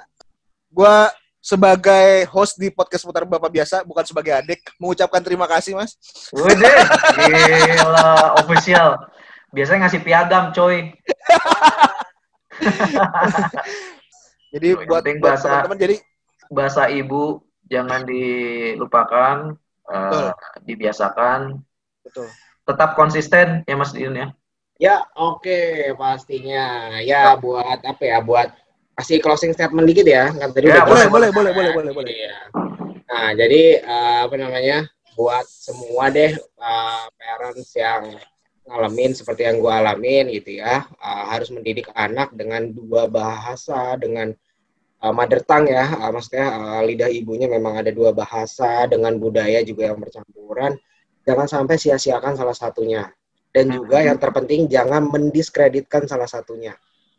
[0.68, 1.08] Gua
[1.42, 5.98] sebagai host di podcast putar bapak biasa, bukan sebagai adik, mengucapkan terima kasih mas.
[6.30, 6.70] Wede,
[7.18, 8.94] gila official.
[9.52, 10.90] Biasanya ngasih piagam, coy.
[14.52, 15.96] Jadi Yang buat, penting buat bahasa- teman-teman, jadi
[16.52, 19.56] Bahasa ibu jangan dilupakan,
[19.88, 20.28] eh, Betul.
[20.62, 21.40] dibiasakan.
[22.02, 22.26] betul.
[22.62, 24.26] Tetap konsisten ya Mas Diun ya.
[24.76, 26.92] Ya, oke, pastinya.
[27.00, 28.18] Ya, buat apa ya?
[28.20, 28.52] Buat
[28.92, 30.28] kasih closing statement dikit ya.
[30.28, 32.12] Kan tadi Ya, udah Boleh, boleh, boleh, boleh, boleh, boleh.
[32.12, 32.36] Iya.
[33.06, 34.76] Nah, jadi eh, apa namanya?
[35.14, 38.02] Buat semua deh eh, parents yang
[38.66, 44.30] ngalamin seperti yang gue alamin gitu ya, eh, harus mendidik anak dengan dua bahasa, dengan
[45.02, 49.60] eh, mother tongue ya, eh, maksudnya eh, lidah ibunya memang ada dua bahasa dengan budaya
[49.66, 50.78] juga yang bercampuran.
[51.22, 53.06] Jangan sampai sia-siakan salah satunya.
[53.52, 56.72] Dan juga yang terpenting jangan mendiskreditkan salah satunya.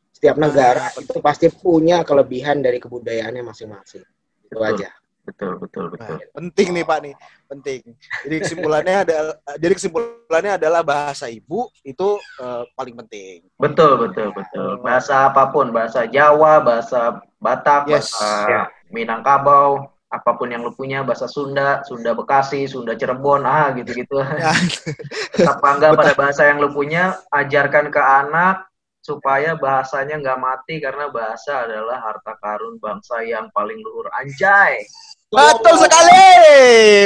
[0.10, 4.02] Setiap negara itu pasti punya kelebihan dari kebudayaannya masing-masing.
[4.50, 4.82] Itu Betul.
[4.82, 4.90] aja.
[5.24, 6.20] Betul, betul, betul.
[6.20, 7.16] Nah, penting nih Pak nih,
[7.48, 7.82] penting.
[8.28, 13.48] Jadi kesimpulannya adalah jadi kesimpulannya adalah bahasa ibu itu eh, paling penting.
[13.56, 14.84] Betul, betul, betul.
[14.84, 18.12] Bahasa apa pun, bahasa Jawa, bahasa Batak, Yes.
[18.12, 18.64] bahasa Ya.
[18.92, 24.20] Minangkabau, apa pun yang lu punya, bahasa Sunda, Sunda Bekasi, Sunda Cirebon, ah gitu-gitu.
[24.20, 24.54] Nah,
[25.34, 28.68] Tetap bangga pada bahasa yang lu punya, ajarkan ke anak
[29.04, 34.08] supaya bahasanya nggak mati karena bahasa adalah harta karun bangsa yang paling luhur.
[34.16, 34.88] Anjay.
[35.34, 36.26] Betul sekali.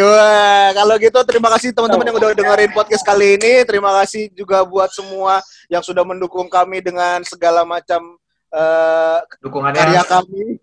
[0.03, 3.63] Wah, kalau gitu terima kasih teman-teman yang udah dengerin podcast kali ini.
[3.63, 5.39] Terima kasih juga buat semua
[5.71, 8.19] yang sudah mendukung kami dengan segala macam
[8.51, 9.79] eh, Dukungannya.
[9.79, 10.59] karya kami,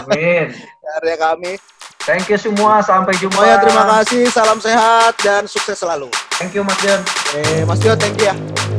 [0.00, 0.46] Amin.
[0.96, 1.52] karya kami.
[2.02, 2.80] Thank you semua.
[2.82, 3.36] Sampai jumpa.
[3.36, 6.08] Semuanya terima kasih, salam sehat dan sukses selalu.
[6.40, 7.00] Thank you Mas Jon.
[7.36, 8.71] Eh, Mas Tio, thank you ya.